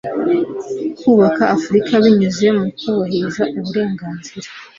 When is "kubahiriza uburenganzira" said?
2.79-4.47